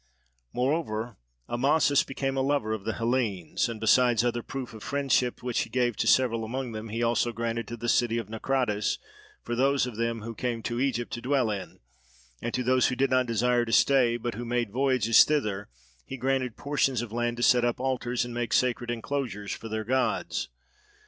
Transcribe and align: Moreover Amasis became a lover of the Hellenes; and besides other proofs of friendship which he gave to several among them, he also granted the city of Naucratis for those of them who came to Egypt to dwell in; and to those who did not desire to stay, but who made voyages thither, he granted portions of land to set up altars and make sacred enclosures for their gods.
Moreover 0.51 1.17
Amasis 1.47 2.01
became 2.03 2.35
a 2.35 2.41
lover 2.41 2.73
of 2.73 2.85
the 2.85 2.93
Hellenes; 2.93 3.69
and 3.69 3.79
besides 3.79 4.25
other 4.25 4.41
proofs 4.41 4.73
of 4.73 4.81
friendship 4.81 5.43
which 5.43 5.59
he 5.59 5.69
gave 5.69 5.95
to 5.97 6.07
several 6.07 6.43
among 6.43 6.71
them, 6.71 6.89
he 6.89 7.03
also 7.03 7.31
granted 7.31 7.67
the 7.67 7.87
city 7.87 8.17
of 8.17 8.27
Naucratis 8.27 8.97
for 9.43 9.55
those 9.55 9.85
of 9.85 9.97
them 9.97 10.23
who 10.23 10.33
came 10.33 10.63
to 10.63 10.79
Egypt 10.79 11.13
to 11.13 11.21
dwell 11.21 11.51
in; 11.51 11.77
and 12.41 12.51
to 12.55 12.63
those 12.63 12.87
who 12.87 12.95
did 12.95 13.11
not 13.11 13.27
desire 13.27 13.63
to 13.63 13.71
stay, 13.71 14.17
but 14.17 14.33
who 14.33 14.43
made 14.43 14.71
voyages 14.71 15.23
thither, 15.23 15.69
he 16.03 16.17
granted 16.17 16.57
portions 16.57 17.03
of 17.03 17.11
land 17.11 17.37
to 17.37 17.43
set 17.43 17.63
up 17.63 17.79
altars 17.79 18.25
and 18.25 18.33
make 18.33 18.53
sacred 18.53 18.89
enclosures 18.89 19.51
for 19.51 19.69
their 19.69 19.83
gods. 19.83 20.49